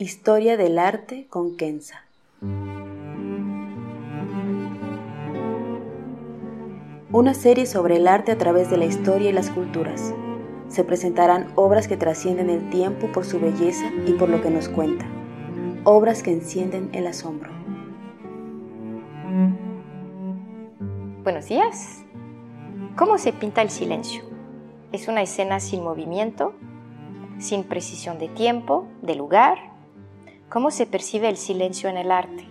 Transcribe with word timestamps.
Historia 0.00 0.56
del 0.56 0.78
arte 0.78 1.26
con 1.28 1.56
Kenza. 1.56 2.04
Una 7.10 7.34
serie 7.34 7.66
sobre 7.66 7.96
el 7.96 8.06
arte 8.06 8.30
a 8.30 8.38
través 8.38 8.70
de 8.70 8.76
la 8.76 8.84
historia 8.84 9.30
y 9.30 9.32
las 9.32 9.50
culturas. 9.50 10.14
Se 10.68 10.84
presentarán 10.84 11.50
obras 11.56 11.88
que 11.88 11.96
trascienden 11.96 12.48
el 12.48 12.70
tiempo 12.70 13.10
por 13.10 13.24
su 13.24 13.40
belleza 13.40 13.90
y 14.06 14.12
por 14.12 14.28
lo 14.28 14.40
que 14.40 14.50
nos 14.50 14.68
cuenta. 14.68 15.04
Obras 15.82 16.22
que 16.22 16.30
encienden 16.30 16.90
el 16.92 17.08
asombro. 17.08 17.50
Buenos 21.24 21.46
días. 21.46 22.04
¿Cómo 22.94 23.18
se 23.18 23.32
pinta 23.32 23.62
el 23.62 23.70
silencio? 23.70 24.22
Es 24.92 25.08
una 25.08 25.22
escena 25.22 25.58
sin 25.58 25.82
movimiento, 25.82 26.54
sin 27.40 27.64
precisión 27.64 28.20
de 28.20 28.28
tiempo, 28.28 28.86
de 29.02 29.16
lugar. 29.16 29.76
¿Cómo 30.50 30.70
se 30.70 30.86
percibe 30.86 31.28
el 31.28 31.36
silencio 31.36 31.90
en 31.90 31.98
el 31.98 32.10
arte? 32.10 32.48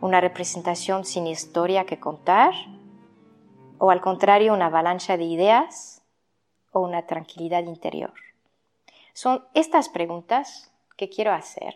¿Una 0.00 0.20
representación 0.20 1.04
sin 1.04 1.26
historia 1.26 1.84
que 1.84 1.98
contar? 1.98 2.54
¿O 3.78 3.90
al 3.90 4.00
contrario 4.00 4.54
una 4.54 4.66
avalancha 4.66 5.16
de 5.16 5.24
ideas? 5.24 6.02
¿O 6.70 6.78
una 6.78 7.06
tranquilidad 7.06 7.64
interior? 7.64 8.14
Son 9.12 9.44
estas 9.54 9.88
preguntas 9.88 10.72
que 10.96 11.08
quiero 11.08 11.32
hacer 11.32 11.74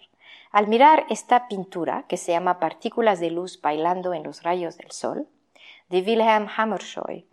al 0.52 0.68
mirar 0.68 1.06
esta 1.10 1.48
pintura 1.48 2.04
que 2.08 2.16
se 2.16 2.30
llama 2.30 2.60
Partículas 2.60 3.18
de 3.18 3.32
luz 3.32 3.60
bailando 3.60 4.14
en 4.14 4.22
los 4.22 4.44
rayos 4.44 4.76
del 4.76 4.92
sol, 4.92 5.28
de 5.88 6.00
Wilhelm 6.02 6.46
Hammershøi, 6.56 7.26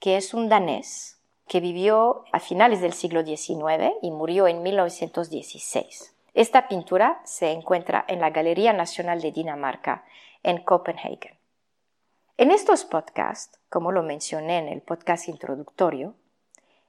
que 0.00 0.16
es 0.16 0.34
un 0.34 0.48
danés 0.48 1.20
que 1.46 1.60
vivió 1.60 2.24
a 2.32 2.40
finales 2.40 2.80
del 2.80 2.94
siglo 2.94 3.24
XIX 3.24 3.92
y 4.02 4.10
murió 4.10 4.48
en 4.48 4.62
1916. 4.64 6.16
Esta 6.34 6.68
pintura 6.68 7.20
se 7.24 7.50
encuentra 7.50 8.04
en 8.06 8.20
la 8.20 8.30
Galería 8.30 8.72
Nacional 8.72 9.20
de 9.20 9.32
Dinamarca 9.32 10.04
en 10.42 10.62
Copenhague. 10.62 11.38
En 12.36 12.50
estos 12.50 12.84
podcasts, 12.84 13.58
como 13.68 13.92
lo 13.92 14.02
mencioné 14.02 14.58
en 14.58 14.68
el 14.68 14.80
podcast 14.80 15.28
introductorio, 15.28 16.14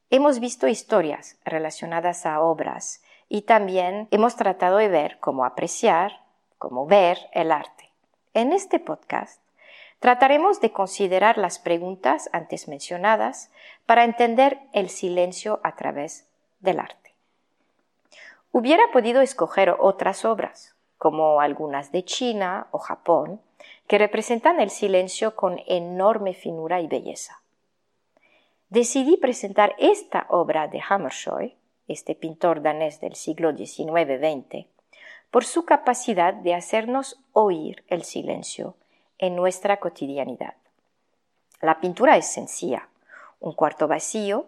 hemos 0.10 0.40
visto 0.40 0.68
historias 0.68 1.38
relacionadas 1.44 2.26
a 2.26 2.40
obras 2.42 3.02
y 3.28 3.42
también 3.42 4.08
hemos 4.12 4.36
tratado 4.36 4.78
de 4.78 4.90
ver 4.90 5.18
cómo 5.20 5.44
apreciar, 5.44 6.22
cómo 6.58 6.86
ver 6.86 7.18
el 7.34 7.52
arte. 7.52 7.90
En 8.34 8.54
este 8.54 8.80
podcast 8.80 9.42
trataremos 10.00 10.62
de 10.62 10.72
considerar 10.72 11.38
las 11.38 11.60
preguntas 11.60 12.30
antes 12.32 12.68
mencionadas 12.68 13.52
para 13.86 14.04
entender 14.04 14.60
el 14.74 14.90
silencio 14.90 15.60
a 15.64 15.76
través 15.76 16.28
del 16.60 16.80
arte. 16.80 17.01
Hubiera 18.52 18.84
podido 18.92 19.22
escoger 19.22 19.76
otras 19.80 20.26
obras, 20.26 20.76
como 20.98 21.42
algunas 21.42 21.92
de 21.92 22.04
China 22.04 22.68
o 22.72 22.80
Japón, 22.80 23.42
que 23.88 23.98
representan 23.98 24.60
el 24.60 24.70
silencio 24.70 25.36
con 25.36 25.60
enorme 25.68 26.34
finura 26.34 26.82
y 26.82 26.88
belleza. 26.88 27.42
Decidí 28.70 29.18
presentar 29.18 29.76
esta 29.78 30.26
obra 30.30 30.68
de 30.68 30.82
Hammershøi 30.88 31.58
este 31.92 32.16
pintor 32.16 32.62
danés 32.62 33.00
del 33.02 33.16
siglo 33.16 33.52
XIX-XX, 33.52 34.68
por 35.30 35.46
su 35.46 35.66
capacidad 35.66 36.34
de 36.34 36.54
hacernos 36.54 37.20
oír 37.34 37.84
el 37.88 38.04
silencio 38.04 38.76
en 39.18 39.36
nuestra 39.36 39.78
cotidianidad. 39.78 40.56
La 41.62 41.80
pintura 41.80 42.18
es 42.18 42.32
sencilla, 42.32 42.90
un 43.40 43.54
cuarto 43.54 43.88
vacío, 43.88 44.46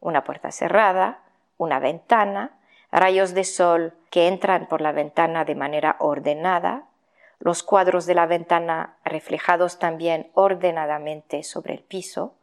una 0.00 0.24
puerta 0.24 0.50
cerrada, 0.50 1.22
una 1.58 1.78
ventana, 1.78 2.58
rayos 2.92 3.32
de 3.32 3.44
sol 3.44 3.94
que 4.10 4.28
entran 4.28 4.66
por 4.68 4.82
la 4.82 4.92
ventana 4.92 5.44
de 5.44 5.54
manera 5.54 5.96
ordenada, 5.98 6.84
los 7.40 7.62
cuadros 7.62 8.06
de 8.06 8.14
la 8.14 8.26
ventana 8.26 8.96
reflejados 9.04 9.78
también 9.78 10.30
ordenadamente 10.34 11.42
sobre 11.42 11.74
el 11.74 11.80
piso. 11.80 12.34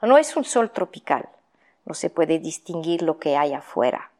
No 0.00 0.16
es 0.16 0.36
un 0.36 0.44
sol 0.44 0.70
tropical, 0.70 1.28
no 1.84 1.94
se 1.94 2.08
puede 2.08 2.38
distinguir 2.38 3.02
lo 3.02 3.18
que 3.18 3.36
hay 3.36 3.52
afuera. 3.52 4.10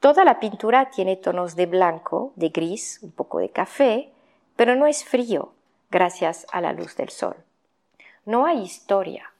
Toda 0.00 0.24
la 0.24 0.40
pintura 0.40 0.90
tiene 0.90 1.16
tonos 1.16 1.54
de 1.54 1.66
blanco, 1.66 2.32
de 2.34 2.48
gris, 2.48 2.98
un 3.02 3.12
poco 3.12 3.38
de 3.38 3.50
café, 3.50 4.10
pero 4.56 4.74
no 4.74 4.86
es 4.88 5.04
frío 5.04 5.52
gracias 5.90 6.44
a 6.50 6.60
la 6.60 6.72
luz 6.72 6.96
del 6.96 7.10
sol. 7.10 7.36
No 8.24 8.46
hay 8.46 8.62
historia, 8.62 9.32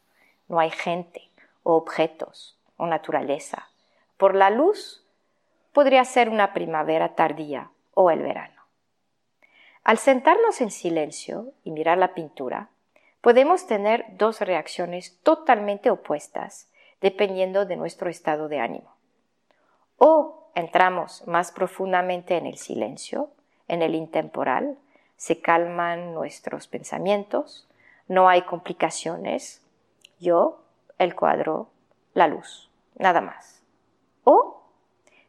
no 0.48 0.60
hay 0.60 0.70
gente 0.70 1.28
o 1.64 1.74
objetos 1.74 2.56
o 2.76 2.86
naturaleza. 2.86 3.69
Por 4.16 4.36
la 4.36 4.50
luz 4.50 5.02
podría 5.72 6.05
ser 6.05 6.28
una 6.28 6.53
primavera 6.53 7.15
tardía 7.15 7.71
o 7.94 8.10
el 8.10 8.22
verano. 8.22 8.62
Al 9.84 9.99
sentarnos 9.99 10.60
en 10.60 10.71
silencio 10.71 11.53
y 11.65 11.72
mirar 11.72 11.99
la 11.99 12.15
pintura, 12.15 12.69
podemos 13.21 13.66
tener 13.66 14.05
dos 14.16 14.41
reacciones 14.41 15.19
totalmente 15.22 15.91
opuestas 15.91 16.69
dependiendo 17.00 17.66
de 17.66 17.77
nuestro 17.77 18.09
estado 18.09 18.49
de 18.49 18.60
ánimo. 18.60 18.94
O 19.99 20.50
entramos 20.55 21.27
más 21.27 21.50
profundamente 21.50 22.37
en 22.37 22.47
el 22.47 22.59
silencio, 22.59 23.31
en 23.69 23.83
el 23.83 23.94
intemporal, 23.94 24.78
se 25.16 25.41
calman 25.41 26.15
nuestros 26.15 26.69
pensamientos, 26.69 27.69
no 28.09 28.28
hay 28.28 28.43
complicaciones, 28.43 29.62
yo, 30.21 30.62
el 30.99 31.15
cuadro, 31.15 31.69
la 32.15 32.27
luz, 32.27 32.71
nada 32.97 33.21
más. 33.21 33.62
O 34.25 34.62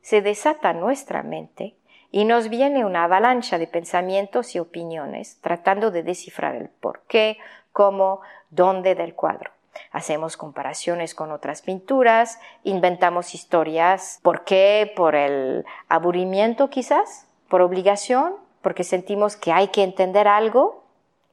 se 0.03 0.21
desata 0.21 0.73
nuestra 0.73 1.23
mente 1.23 1.75
y 2.11 2.25
nos 2.25 2.49
viene 2.49 2.85
una 2.85 3.05
avalancha 3.05 3.57
de 3.57 3.65
pensamientos 3.65 4.53
y 4.53 4.59
opiniones 4.59 5.39
tratando 5.41 5.89
de 5.89 6.03
descifrar 6.03 6.55
el 6.55 6.69
por 6.69 7.01
qué, 7.07 7.39
cómo, 7.71 8.21
dónde 8.51 8.93
del 8.93 9.15
cuadro. 9.15 9.49
Hacemos 9.91 10.37
comparaciones 10.37 11.15
con 11.15 11.31
otras 11.31 11.63
pinturas, 11.63 12.39
inventamos 12.63 13.33
historias. 13.33 14.19
¿Por 14.21 14.43
qué? 14.43 14.91
¿Por 14.95 15.15
el 15.15 15.65
aburrimiento 15.89 16.69
quizás? 16.69 17.27
¿Por 17.47 17.61
obligación? 17.61 18.35
¿Porque 18.61 18.83
sentimos 18.83 19.35
que 19.35 19.51
hay 19.51 19.69
que 19.69 19.83
entender 19.83 20.27
algo? 20.27 20.83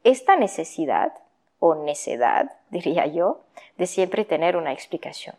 Esta 0.04 0.36
necesidad, 0.36 1.12
o 1.59 1.74
necedad, 1.74 2.53
diría 2.71 3.04
yo, 3.04 3.42
de 3.77 3.86
siempre 3.86 4.24
tener 4.24 4.56
una 4.56 4.72
explicación. 4.72 5.36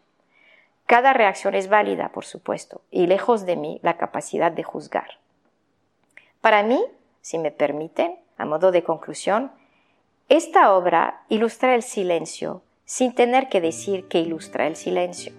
Cada 0.91 1.13
reacción 1.13 1.55
es 1.55 1.69
válida, 1.69 2.09
por 2.09 2.25
supuesto, 2.25 2.81
y 2.91 3.07
lejos 3.07 3.45
de 3.45 3.55
mí 3.55 3.79
la 3.81 3.95
capacidad 3.95 4.51
de 4.51 4.63
juzgar. 4.63 5.19
Para 6.41 6.63
mí, 6.63 6.83
si 7.21 7.39
me 7.39 7.49
permiten, 7.49 8.19
a 8.38 8.43
modo 8.43 8.73
de 8.73 8.83
conclusión, 8.83 9.53
esta 10.27 10.73
obra 10.73 11.23
ilustra 11.29 11.75
el 11.75 11.81
silencio 11.81 12.61
sin 12.83 13.15
tener 13.15 13.47
que 13.47 13.61
decir 13.61 14.09
que 14.09 14.19
ilustra 14.19 14.67
el 14.67 14.75
silencio. 14.75 15.31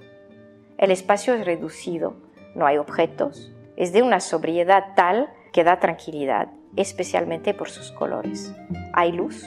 El 0.79 0.91
espacio 0.91 1.35
es 1.35 1.45
reducido, 1.45 2.17
no 2.55 2.65
hay 2.65 2.79
objetos, 2.79 3.53
es 3.77 3.93
de 3.93 4.01
una 4.01 4.21
sobriedad 4.21 4.95
tal 4.97 5.29
que 5.53 5.65
da 5.65 5.81
tranquilidad, 5.81 6.49
especialmente 6.77 7.53
por 7.53 7.69
sus 7.69 7.93
colores. 7.93 8.55
Hay 8.95 9.13
luz. 9.13 9.45